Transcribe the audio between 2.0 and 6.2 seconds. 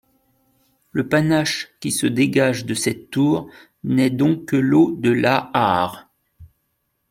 dégage de cette tour n'est donc que l'eau de l'Aar.